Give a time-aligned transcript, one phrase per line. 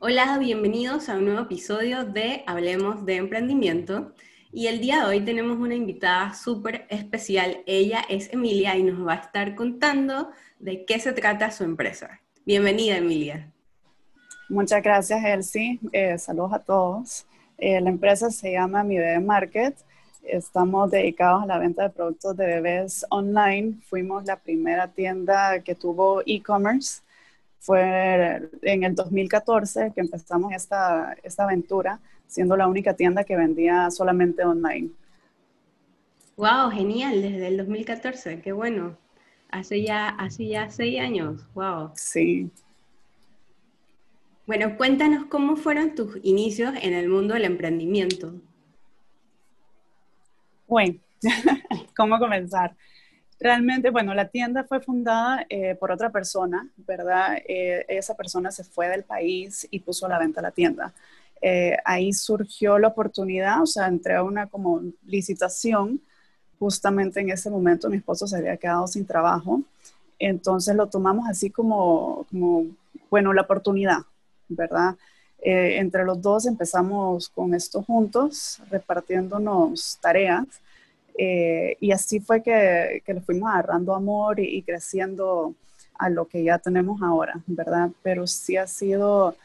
[0.00, 4.12] Hola, bienvenidos a un nuevo episodio de Hablemos de Emprendimiento.
[4.52, 7.64] Y el día de hoy tenemos una invitada súper especial.
[7.66, 10.30] Ella es Emilia y nos va a estar contando
[10.60, 12.20] de qué se trata su empresa.
[12.46, 13.52] Bienvenida, Emilia.
[14.48, 15.80] Muchas gracias, Elsie.
[15.90, 17.26] Eh, saludos a todos.
[17.58, 19.74] Eh, la empresa se llama Mi Bebé Market.
[20.22, 23.74] Estamos dedicados a la venta de productos de bebés online.
[23.82, 27.02] Fuimos la primera tienda que tuvo e-commerce
[27.58, 33.90] fue en el 2014 que empezamos esta, esta aventura, siendo la única tienda que vendía
[33.90, 34.90] solamente online.
[36.36, 38.96] Wow, genial, desde el 2014, qué bueno.
[39.50, 41.90] Hace ya, hace ya seis años, wow.
[41.94, 42.50] Sí.
[44.46, 48.34] Bueno, cuéntanos cómo fueron tus inicios en el mundo del emprendimiento.
[50.66, 50.98] Bueno,
[51.96, 52.76] ¿cómo comenzar?
[53.40, 57.38] Realmente, bueno, la tienda fue fundada eh, por otra persona, ¿verdad?
[57.46, 60.92] Eh, esa persona se fue del país y puso a la venta la tienda.
[61.40, 66.00] Eh, ahí surgió la oportunidad, o sea, entré a una como licitación.
[66.58, 69.62] Justamente en ese momento mi esposo se había quedado sin trabajo.
[70.18, 72.66] Entonces lo tomamos así como, como
[73.08, 73.98] bueno, la oportunidad,
[74.48, 74.96] ¿verdad?
[75.40, 80.44] entre los dos empezamos con esto juntos, repartiéndonos tareas
[81.18, 85.54] eh, y así fue que, que, le fuimos agarrando amor y, creciendo
[85.98, 87.90] a lo que ya tenemos ahora, ¿verdad?
[88.04, 89.36] Pero sí ha sido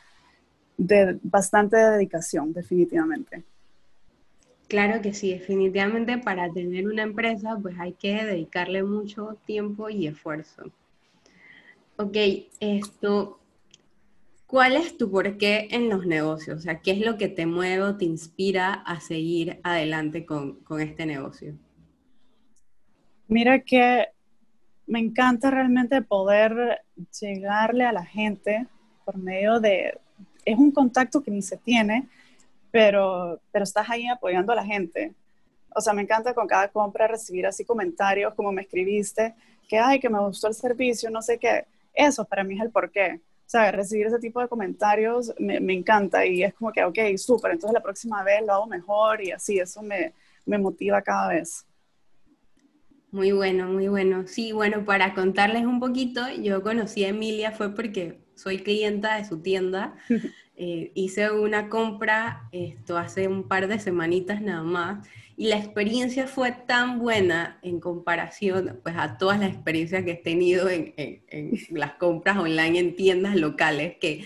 [0.77, 3.43] de bastante dedicación, definitivamente.
[4.67, 10.08] Claro que sí, definitivamente para tener una empresa pues hay que dedicarle mucho tiempo y
[10.08, 10.71] esfuerzo.
[11.97, 12.17] Ok,
[12.59, 13.39] esto,
[14.53, 16.59] ¿cuál es tu porqué en los negocios?
[16.59, 20.59] O sea, ¿qué es lo que te mueve o te inspira a seguir adelante con,
[20.59, 21.55] con este negocio?
[23.27, 24.09] Mira que
[24.85, 26.83] me encanta realmente poder
[27.19, 28.67] llegarle a la gente
[29.03, 29.97] por medio de,
[30.45, 32.07] es un contacto que ni se tiene,
[32.69, 35.15] pero, pero estás ahí apoyando a la gente.
[35.75, 39.33] O sea, me encanta con cada compra recibir así comentarios como me escribiste,
[39.67, 41.65] que ay, que me gustó el servicio, no sé qué.
[41.92, 43.19] Eso para mí es el porqué.
[43.53, 47.52] Sea, recibir ese tipo de comentarios me, me encanta y es como que, ok, súper,
[47.52, 50.11] entonces la próxima vez lo hago mejor y así, eso me,
[50.47, 51.63] me motiva cada vez.
[53.11, 54.25] Muy bueno, muy bueno.
[54.25, 59.25] Sí, bueno, para contarles un poquito, yo conocí a Emilia fue porque soy clienta de
[59.25, 59.93] su tienda.
[60.55, 66.27] Eh, hice una compra esto hace un par de semanitas nada más y la experiencia
[66.27, 70.94] fue tan buena en comparación pues a todas las experiencias que he tenido en,
[71.71, 74.26] las compras online en tiendas locales que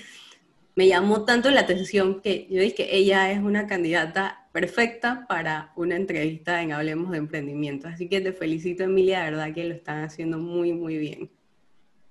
[0.75, 5.71] me llamó tanto la atención que yo dije que ella es una candidata perfecta para
[5.75, 7.87] una entrevista en Hablemos de Emprendimiento.
[7.87, 11.31] Así que te felicito, Emilia, de verdad que lo están haciendo muy, muy bien.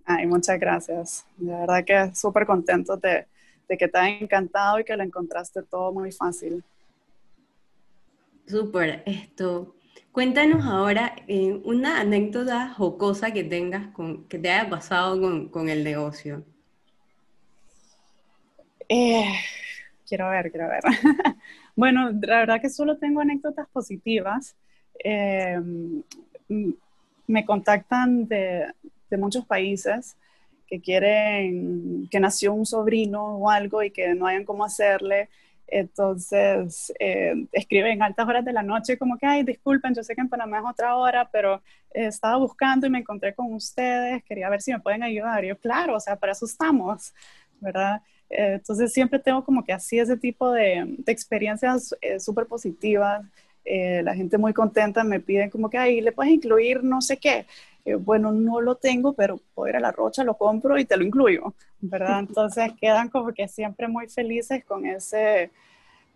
[0.05, 1.27] Ay, muchas gracias.
[1.37, 3.27] De verdad que súper contento de,
[3.69, 6.65] de, que te haya encantado y que lo encontraste todo muy fácil.
[8.47, 9.75] Súper, esto.
[10.12, 15.69] Cuéntanos ahora eh, una anécdota jocosa que tengas, con, que te haya pasado con, con
[15.69, 16.45] el negocio.
[18.89, 19.35] Eh,
[20.09, 20.83] quiero ver, quiero ver.
[21.77, 24.56] Bueno, la verdad que solo tengo anécdotas positivas.
[25.05, 25.61] Eh,
[27.27, 28.67] me contactan de,
[29.19, 30.17] muchos países
[30.67, 35.29] que quieren, que nació un sobrino o algo y que no hayan cómo hacerle.
[35.69, 40.21] Entonces, eh, escriben altas horas de la noche como que, ay, disculpen, yo sé que
[40.21, 44.62] en Panamá es otra hora, pero estaba buscando y me encontré con ustedes, quería ver
[44.62, 45.44] si me pueden ayudar.
[45.44, 47.12] Y yo, claro, o sea, para eso estamos,
[47.60, 48.03] ¿verdad?
[48.28, 53.25] Eh, entonces siempre tengo como que así ese tipo de, experiencias eh, súper positivas.
[53.66, 57.16] Eh, la gente muy contenta me piden como que, ahí le puedes incluir no sé
[57.19, 57.47] qué.
[58.00, 61.04] bueno, no lo tengo, pero puedo ir a la rocha, lo compro y te lo
[61.04, 62.21] incluyo, ¿verdad?
[62.28, 65.50] Entonces quedan como que siempre muy felices con ese,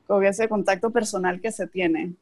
[0.06, 2.14] con ese contacto personal que se tiene.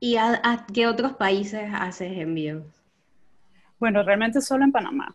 [0.00, 2.64] ¿Y a qué otros países haces envíos?
[3.78, 5.14] Bueno, realmente solo en Panamá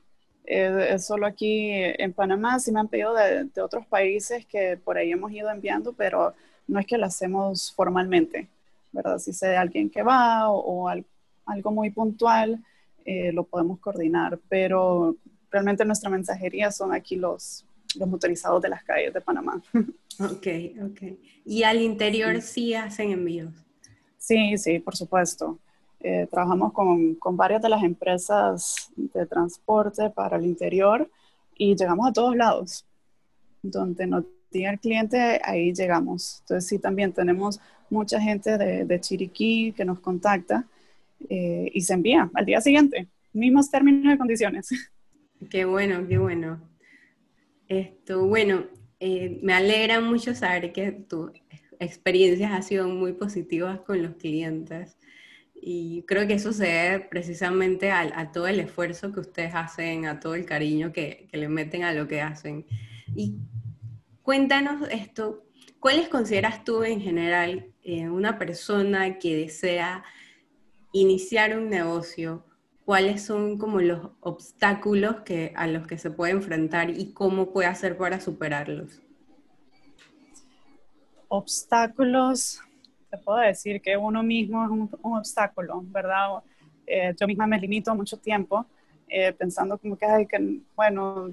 [0.52, 2.60] es, solo aquí en Panamá.
[2.60, 6.34] Sí me han pedido de, otros países que por ahí hemos ido enviando, pero
[6.68, 8.48] no es que lo hacemos formalmente,
[8.92, 9.20] ¿verdad?
[9.20, 10.90] Si sé alguien que va o,
[11.46, 12.64] algo muy puntual,
[13.04, 15.16] eh, lo podemos coordinar, pero
[15.50, 17.66] realmente nuestra mensajería son aquí los,
[17.96, 19.62] los motorizados de las calles de Panamá.
[20.20, 20.48] Ok,
[20.84, 21.18] ok.
[21.46, 23.56] ¿Y al interior sí hacen envíos?
[24.18, 25.58] Sí, sí, por supuesto.
[26.00, 31.10] Eh, trabajamos con, con, varias de las empresas de transporte para el interior
[31.56, 32.86] y llegamos a todos lados.
[33.64, 36.40] Donde no tiene el cliente, ahí llegamos.
[36.42, 37.60] Entonces sí, también tenemos
[37.90, 40.66] mucha gente de, de Chiriquí que nos contacta
[41.30, 44.70] eh, y se envía al día siguiente, mismos términos y condiciones.
[45.50, 46.62] Qué bueno, qué bueno.
[47.68, 48.66] Esto, bueno,
[49.00, 51.32] eh, me alegra mucho saber que tus
[51.80, 54.98] experiencias han sido muy positivas con los clientes.
[55.56, 60.20] Y creo que eso se debe precisamente a, todo el esfuerzo que ustedes hacen, a
[60.20, 62.66] todo el cariño que, le meten a lo que hacen.
[63.16, 63.36] Y
[64.24, 65.44] cuéntanos esto,
[65.80, 70.04] ¿cuáles consideras tú en general eh, una persona que desea
[70.92, 72.46] iniciar un negocio?
[72.86, 77.68] ¿Cuáles son como los obstáculos que, a los que se puede enfrentar y cómo puede
[77.68, 79.02] hacer para superarlos?
[81.28, 82.62] Obstáculos,
[83.10, 86.44] te puedo decir que uno mismo es un, obstáculo, ¿verdad?
[86.86, 88.66] Eh, yo misma me limito mucho tiempo
[89.08, 91.32] eh, pensando como que, ay, que, bueno,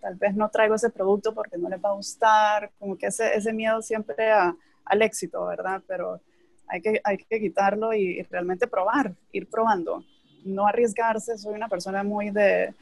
[0.00, 3.34] tal vez no traigo ese producto porque no les va a gustar, como que ese,
[3.36, 5.82] ese miedo siempre al éxito, ¿verdad?
[5.86, 6.20] Pero
[6.66, 10.04] hay que, hay que quitarlo y, realmente probar, ir probando,
[10.44, 12.74] no arriesgarse, soy una persona muy de,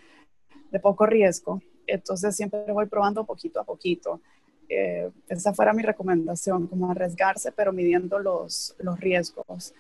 [0.71, 4.21] de poco riesgo, entonces siempre voy probando poquito a poquito.
[4.69, 9.75] Eh, esa fuera mi recomendación, como arriesgarse, pero midiendo los, los riesgos.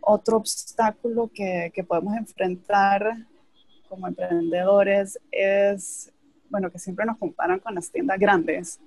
[0.00, 3.26] Otro obstáculo que, que, podemos enfrentar
[3.88, 6.10] como emprendedores es,
[6.52, 8.78] bueno, que siempre nos comparan con las tiendas grandes,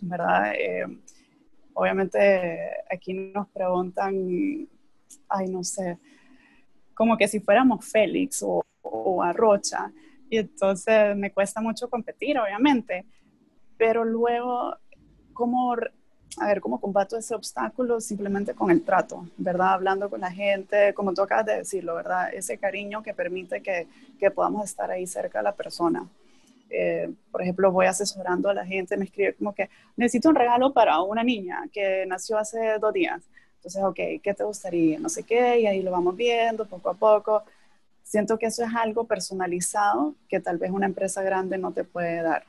[0.00, 0.54] ¿verdad?
[0.54, 0.84] Eh,
[1.74, 2.58] obviamente
[2.90, 4.68] aquí nos preguntan,
[5.28, 5.98] ay, no sé,
[6.94, 9.92] como que si fuéramos Félix o, o Arrocha,
[10.28, 13.06] y entonces me cuesta mucho competir, obviamente
[13.82, 14.76] pero luego,
[15.32, 18.00] ¿cómo, a ver, cómo combato ese obstáculo?
[18.00, 19.72] Simplemente con el trato, ¿verdad?
[19.72, 22.32] Hablando con la gente, como tú acabas de decirlo, ¿verdad?
[22.32, 23.88] Ese cariño que permite que,
[24.20, 26.06] que podamos estar ahí cerca de la persona.
[26.74, 30.72] Eh, por ejemplo, voy asesorando a la gente, me escribe como que necesito un regalo
[30.72, 33.22] para una niña que nació hace dos días.
[33.56, 34.98] Entonces, ok, ¿qué te gustaría?
[34.98, 37.42] No sé qué, y ahí lo vamos viendo poco a poco.
[38.02, 42.22] Siento que eso es algo personalizado que tal vez una empresa grande no te puede
[42.22, 42.44] dar.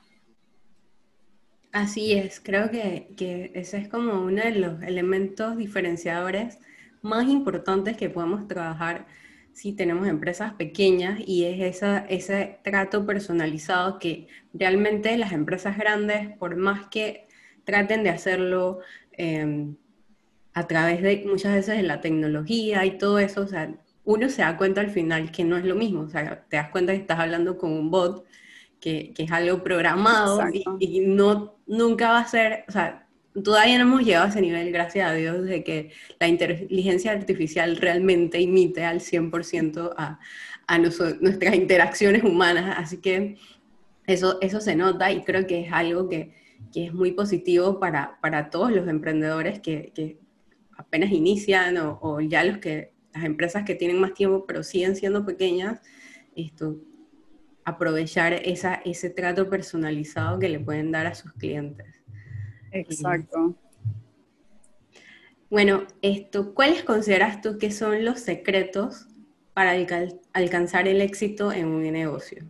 [1.74, 6.60] Así es, creo que, ese es como uno de los elementos diferenciadores
[7.02, 9.06] más importantes que podemos trabajar
[9.54, 16.36] si tenemos empresas pequeñas y es esa, ese trato personalizado que realmente las empresas grandes,
[16.38, 17.28] por más que
[17.64, 18.80] traten de hacerlo
[19.12, 19.76] em,
[20.54, 23.74] a través de muchas veces de la tecnología y todo eso, o sea,
[24.06, 26.70] uno se da cuenta al final que no es lo mismo, o sea, te das
[26.70, 28.26] cuenta que estás hablando con un bot
[28.80, 30.42] que, es algo programado
[30.80, 33.08] y, no, nunca va a ser, o sea,
[33.42, 37.78] todavía no hemos llegado a ese nivel, gracias a Dios, de que la inteligencia artificial
[37.78, 40.20] realmente imite al 100% a,
[40.68, 43.38] a nuestras interacciones humanas, así que
[44.06, 46.42] eso, se nota y creo que es algo que,
[46.76, 50.18] es muy positivo para, todos los emprendedores que,
[50.76, 54.96] apenas inician o, o, ya los que, las empresas que tienen más tiempo pero siguen
[54.96, 55.82] siendo pequeñas,
[56.36, 56.78] esto,
[57.64, 61.93] aprovechar esa, ese trato personalizado que le pueden dar a sus clientes.
[62.74, 63.56] Exacto.
[65.50, 69.08] Bueno, esto, ¿cuáles consideras tú que son los secretos
[69.54, 69.74] para
[70.34, 72.44] alcanzar el éxito en un negocio?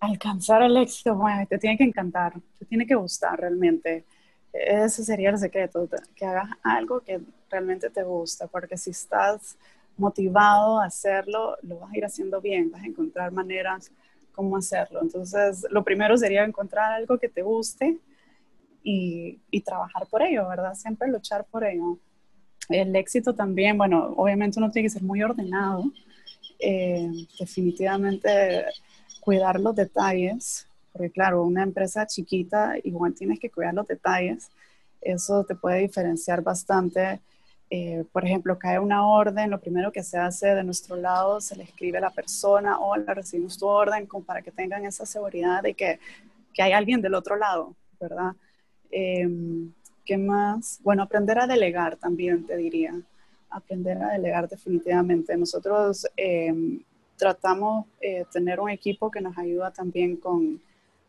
[0.00, 4.04] Alcanzar el éxito, bueno, te tiene que encantar, te tiene que gustar realmente.
[4.52, 9.56] Ese sería el secreto, que hagas algo que realmente te gusta, porque si estás
[9.96, 13.92] motivado a hacerlo, lo vas a ir haciendo bien, vas a encontrar maneras
[14.34, 15.00] cómo hacerlo.
[15.02, 17.98] Entonces, lo primero sería encontrar algo que te guste
[18.82, 20.74] y, trabajar por ello, ¿verdad?
[20.74, 21.98] Siempre luchar por ello.
[22.68, 25.84] El éxito también, bueno, obviamente uno tiene que ser muy ordenado,
[26.58, 28.64] eh, definitivamente
[29.20, 34.50] cuidar los detalles, porque claro, una empresa chiquita igual tienes que cuidar los detalles,
[35.00, 37.20] eso te puede diferenciar bastante
[37.76, 41.56] eh, por ejemplo, cae una orden, lo primero que se hace de nuestro lado, se
[41.56, 45.74] le escribe a la persona, hola, recibimos tu orden, para que tengan esa seguridad de
[45.74, 45.98] que,
[46.52, 48.30] que hay alguien del otro lado, ¿verdad?
[48.92, 49.72] Em,
[50.04, 50.78] ¿Qué más?
[50.84, 52.94] Bueno, aprender a delegar también, te diría.
[53.50, 55.36] Aprender a delegar definitivamente.
[55.36, 56.54] Nosotros eh,
[57.16, 60.62] tratamos de eh, tener un equipo que nos ayuda también con,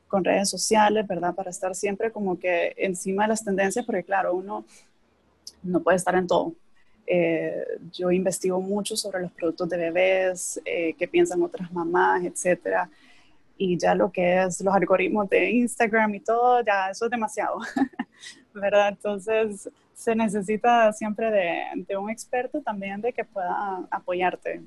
[0.08, 1.36] con redes sociales, ¿verdad?
[1.36, 4.66] Para estar siempre como que encima de las tendencias, porque claro, uno
[5.66, 6.54] no puede estar en todo.
[7.08, 12.90] Eh, yo investigo mucho sobre los productos de bebés, eh, qué piensan otras mamás, etcétera.
[13.58, 17.60] Y ya lo que es los algoritmos de Instagram y todo, ya eso es demasiado,
[18.54, 18.90] ¿verdad?
[18.90, 24.62] Entonces se necesita siempre de, un experto también de que pueda apoyarte.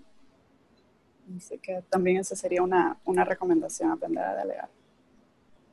[1.36, 4.68] Así que también esa sería una, una recomendación, aprender a delegar.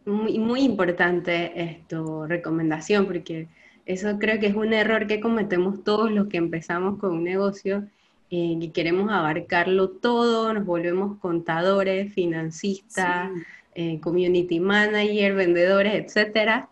[0.06, 3.48] Muy, muy importante esto, recomendación, porque
[3.86, 7.88] eso creo que es un error que cometemos todos los que empezamos con un negocio
[8.30, 13.30] y eh, queremos abarcarlo todo, nos volvemos contadores, financistas,
[13.76, 16.70] eh, community manager, vendedores, etcétera.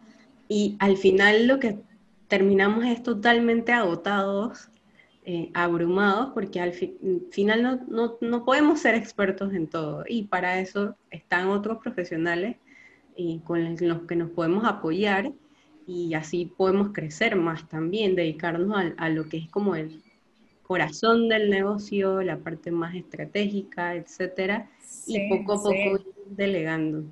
[0.50, 1.78] Y al final lo que
[2.28, 4.70] terminamos es totalmente agotados,
[5.26, 10.04] eh, abrumados, porque al final no, no, no, podemos ser expertos en todo.
[10.08, 12.58] Y para eso están otros profesionales
[13.16, 15.32] y con los que nos podemos apoyar
[15.88, 20.02] y así podemos crecer más también, dedicarnos a, a lo que es como el
[20.64, 24.70] corazón del negocio, la parte más estratégica, etcétera,
[25.06, 27.04] y poco a poco ir delegando.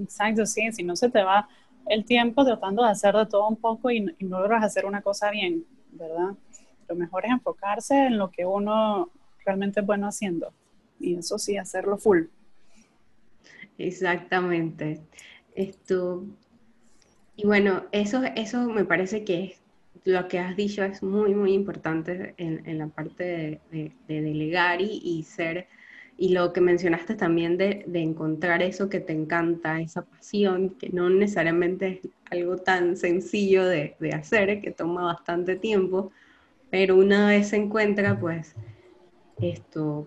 [0.00, 1.48] Exacto, sí, si no se te va
[1.86, 5.30] el tiempo tratando de hacer de todo un poco y, no logras hacer una cosa
[5.30, 6.34] bien, ¿verdad?
[6.88, 9.10] Lo mejor es enfocarse en lo que uno
[9.44, 10.52] realmente es bueno haciendo
[11.00, 12.24] y eso sí, hacerlo full.
[13.78, 15.02] Exactamente.
[15.54, 16.24] Esto,
[17.42, 19.62] y bueno, eso, eso me parece que es
[20.04, 25.66] lo que has dicho es muy, muy importante en, la parte de, delegar y, ser,
[26.16, 31.10] y lo que mencionaste también de, encontrar eso que te encanta, esa pasión, que no
[31.10, 36.12] necesariamente es algo tan sencillo de, hacer, que toma bastante tiempo,
[36.70, 38.54] pero una vez se encuentra, pues
[39.40, 40.06] esto,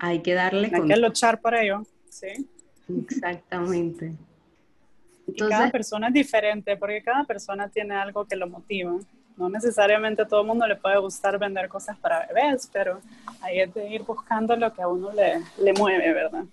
[0.00, 0.72] hay que darle...
[0.74, 2.48] Hay que luchar por ello, sí.
[2.88, 4.16] Exactamente
[5.36, 8.96] cada persona es diferente porque cada persona tiene algo que lo motiva.
[9.36, 13.00] No necesariamente a todo el mundo le puede gustar vender cosas para bebés, pero
[13.40, 16.44] ahí es de ir buscando lo que a uno le, le mueve, ¿verdad?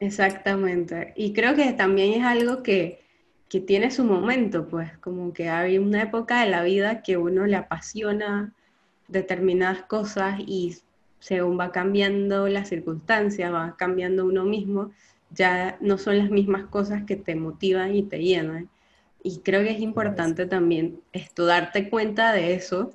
[0.00, 1.12] Exactamente.
[1.14, 3.02] Y creo que también es algo que,
[3.48, 7.46] que tiene su momento, pues como que hay una época de la vida que uno
[7.46, 8.54] le apasiona
[9.08, 10.78] determinadas cosas y
[11.18, 14.90] según va cambiando las circunstancias, va cambiando uno mismo,
[15.34, 18.68] ya no son las mismas cosas que te motivan y te llenan.
[19.22, 22.90] Y creo que es importante también esto, darte cuenta de eso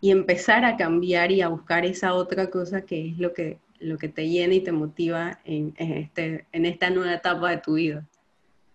[0.00, 3.96] y empezar a cambiar y a buscar esa otra cosa que es lo que, lo
[3.96, 8.04] que te llena y te motiva en, este, en esta nueva etapa de tu vida.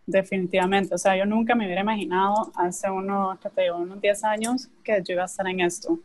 [0.06, 5.02] Definitivamente, o sea, yo nunca me hubiera imaginado hace unos, te unos 10 años que
[5.02, 6.00] yo iba a estar en esto.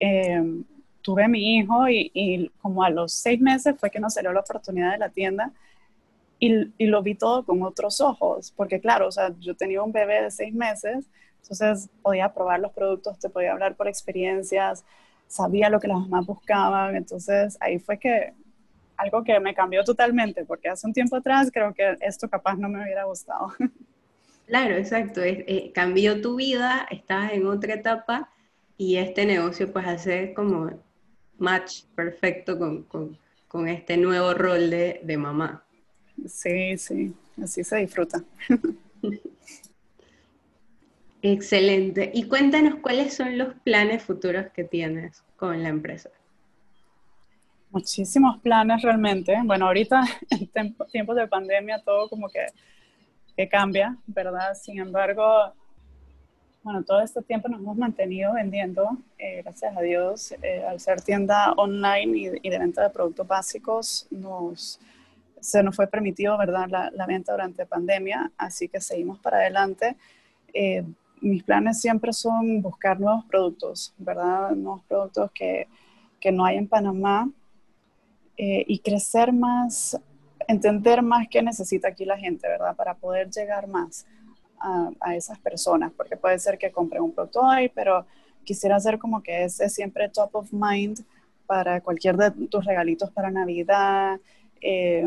[0.00, 0.62] Eh,
[1.02, 4.32] tuve a mi hijo y, y, como a los seis meses fue que nos salió
[4.32, 5.52] la oportunidad de la tienda
[6.78, 10.22] y, lo vi todo con otros ojos, porque claro, o sea, yo tenía un bebé
[10.22, 11.08] de seis meses,
[11.42, 14.84] entonces podía probar los productos, te podía hablar por experiencias,
[15.26, 18.34] sabía lo que las mamás buscaban, entonces ahí fue que
[18.96, 22.68] algo que me cambió totalmente, porque hace un tiempo atrás creo que esto capaz no
[22.68, 23.52] me hubiera gustado.
[24.46, 28.28] Claro, exacto, eh, cambió tu vida, estás en otra etapa
[28.76, 30.70] y este negocio pues hace como
[31.38, 35.64] match perfecto con, con, con este nuevo rol de, de mamá.
[36.26, 38.22] Sí, sí, así se disfruta.
[41.22, 42.10] Excelente.
[42.12, 46.10] Y cuéntanos cuáles son los planes futuros que tienes con la empresa.
[47.70, 49.34] Muchísimos planes realmente.
[49.42, 50.02] Bueno, ahorita
[50.54, 54.54] en tiempos de pandemia todo como que, cambia, ¿verdad?
[54.54, 55.54] Sin embargo,
[56.62, 61.00] bueno, todo este tiempo nos hemos mantenido vendiendo, eh, gracias a Dios, eh, al ser
[61.00, 64.78] tienda online y, y, de venta de productos básicos, nos,
[65.44, 69.94] se nos fue permitido, ¿verdad?, la, venta durante pandemia, así que seguimos para adelante.
[70.54, 70.82] Eh,
[71.20, 74.52] mis planes siempre son buscar nuevos productos, ¿verdad?
[74.52, 75.68] Nuevos productos que,
[76.18, 77.30] que no hay en Panamá
[78.38, 80.00] eh, y crecer más,
[80.48, 82.74] entender más qué necesita aquí la gente, ¿verdad?
[82.74, 84.06] Para poder llegar más
[84.58, 88.06] a, a esas personas, porque puede ser que compren un producto hoy, pero
[88.44, 91.04] quisiera hacer como que ese siempre top of mind
[91.46, 94.18] para cualquier de tus regalitos para Navidad,
[94.66, 95.04] eh,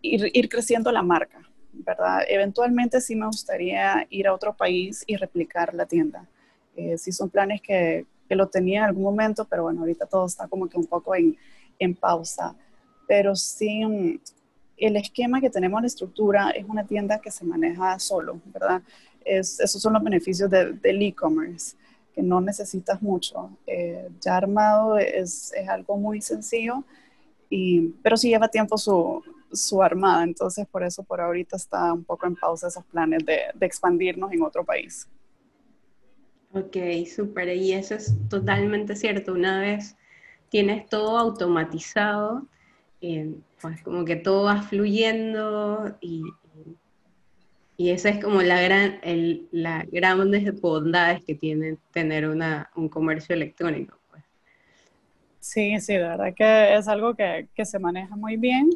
[0.00, 1.42] ir, creciendo la marca,
[1.72, 2.22] ¿verdad?
[2.26, 6.26] Eventualmente sí me gustaría ir a otro país y replicar la tienda.
[6.74, 10.24] Eh, sí son planes que, que, lo tenía en algún momento, pero bueno, ahorita todo
[10.24, 11.36] está como que un poco en,
[11.78, 12.56] en pausa.
[13.06, 14.18] Pero sí, mm,
[14.78, 18.80] el esquema que tenemos, la estructura, es una tienda que se maneja solo, ¿verdad?
[19.22, 21.76] Es, esos son los beneficios del e-commerce,
[22.14, 23.50] que no necesitas mucho.
[23.66, 26.84] Eh, ya armado es, es algo muy sencillo
[28.02, 32.26] pero sí lleva tiempo su, su, armada, entonces por eso por ahorita está un poco
[32.26, 35.08] en pausa esos planes de, de expandirnos en otro país.
[36.52, 36.76] Ok,
[37.14, 39.32] súper, y eso es totalmente cierto.
[39.32, 39.96] Una vez
[40.48, 42.46] tienes todo automatizado,
[43.00, 46.24] eh, pues como que todo va fluyendo y,
[47.76, 52.88] y esa es como la gran, el, la grandes bondades que tiene tener una, un
[52.88, 53.99] comercio electrónico.
[55.40, 58.70] Sí, sí, de verdad que es algo que, que se maneja muy bien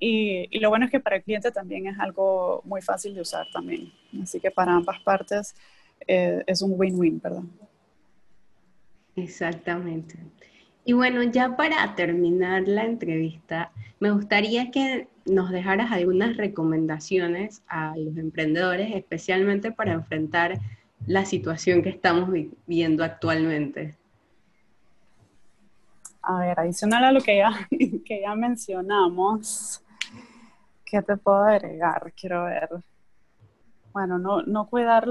[0.00, 3.20] y, y, lo bueno es que para el cliente también es algo muy fácil de
[3.20, 3.92] usar también.
[4.22, 5.56] Así que para ambas partes
[6.06, 7.42] eh, es un win-win, ¿verdad?
[9.16, 10.16] Exactamente.
[10.84, 17.96] Y bueno, ya para terminar la entrevista, me gustaría que nos dejaras algunas recomendaciones a
[17.96, 20.58] los emprendedores, especialmente para enfrentar
[21.06, 23.96] la situación que estamos viviendo actualmente.
[26.28, 27.50] A ver, adicional a lo que ya,
[28.04, 29.82] que ya mencionamos,
[30.84, 32.12] ¿qué te puedo agregar?
[32.14, 32.68] Quiero ver.
[33.94, 35.08] Bueno, no, no cuidar,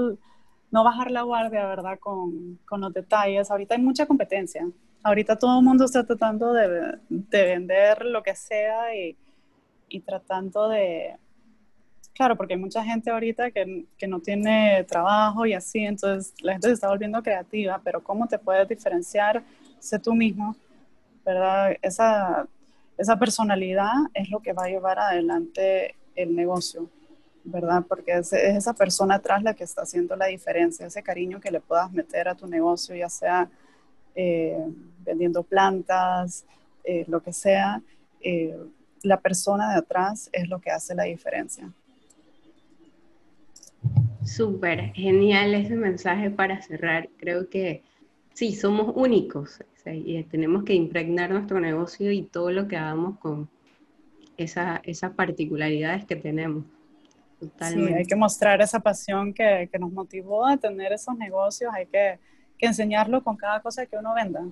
[0.70, 1.98] no bajar la guardia, ¿verdad?
[1.98, 3.50] Con, con los detalles.
[3.50, 4.64] Ahorita hay mucha competencia.
[5.02, 9.16] Ahorita todo el mundo está tratando de, de vender lo que sea y,
[9.88, 11.16] y tratando de,
[12.14, 16.52] claro, porque hay mucha gente ahorita que, que, no tiene trabajo y así, entonces la
[16.52, 19.42] gente se está volviendo creativa, pero ¿cómo te puedes diferenciar?
[19.80, 20.54] Sé tú mismo,
[21.28, 21.76] ¿verdad?
[21.82, 22.48] Esa,
[22.96, 26.88] esa personalidad es lo que va a llevar adelante el negocio,
[27.44, 27.84] ¿verdad?
[27.86, 31.60] Porque es, esa persona atrás la que está haciendo la diferencia, ese cariño que le
[31.60, 33.50] puedas meter a tu negocio, ya sea
[34.14, 34.56] eh,
[35.04, 36.46] vendiendo plantas,
[36.82, 37.82] eh, lo que sea.
[38.22, 38.56] Eh,
[39.02, 41.70] la persona de atrás es lo que hace la diferencia.
[44.24, 47.10] Súper, genial ese mensaje para cerrar.
[47.18, 47.82] Creo que
[48.38, 53.50] sí, somos únicos y tenemos que impregnar nuestro negocio y todo lo que hagamos con
[54.36, 56.64] esa, esas particularidades que tenemos.
[57.40, 61.86] Sí, hay que mostrar esa pasión que, que, nos motivó a tener esos negocios, hay
[61.86, 62.20] que,
[62.56, 64.44] que enseñarlo con cada cosa que uno venda,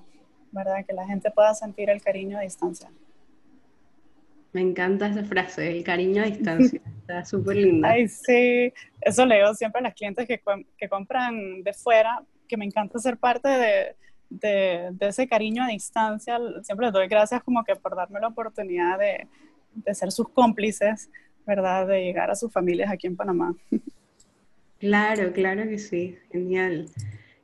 [0.50, 0.84] ¿verdad?
[0.84, 2.90] Que la gente pueda sentir el cariño a distancia.
[4.52, 6.80] Me encanta esa frase, el cariño a distancia.
[7.00, 7.90] Está súper linda.
[7.90, 8.72] Ay, sí.
[9.00, 10.40] Eso le digo siempre a las clientes que,
[10.76, 13.96] que compran de fuera, que me encanta ser parte de,
[14.30, 16.38] de, ese cariño a distancia.
[16.62, 19.26] Siempre les doy gracias como que por darme la oportunidad de,
[19.74, 21.10] de ser sus cómplices,
[21.46, 21.86] ¿verdad?
[21.86, 23.54] De llegar a sus familias aquí en Panamá.
[24.78, 26.18] Claro, claro que sí.
[26.30, 26.86] Genial.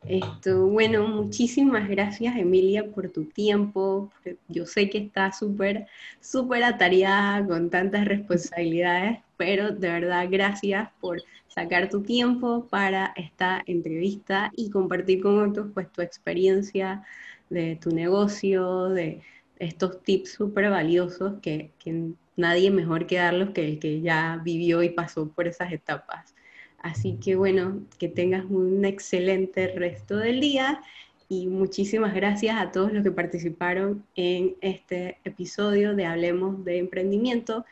[0.07, 4.11] Esto, bueno, muchísimas gracias Emilia por tu tiempo.
[4.49, 5.87] Yo sé que estás súper,
[6.21, 11.23] súper atareada con tantas responsabilidades, pero de verdad gracias por
[11.55, 17.05] sacar tu tiempo para esta entrevista y compartir con otros pues tu experiencia
[17.51, 19.21] de tu negocio, de
[19.59, 24.83] estos tips súper valiosos que, que nadie mejor que darlos que el que ya vivió
[24.83, 26.35] y pasó por esas etapas.
[26.79, 30.81] Así que bueno, que tengas un excelente resto del día
[31.29, 37.65] y muchísimas gracias a todos los que participaron en este episodio de Hablemos de Emprendimiento.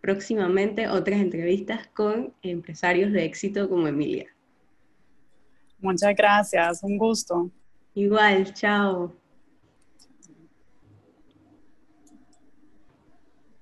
[0.00, 4.26] Próximamente otras entrevistas con empresarios de éxito como Emilia.
[5.78, 7.50] Muchas gracias, un gusto.
[7.94, 9.19] Igual, chao.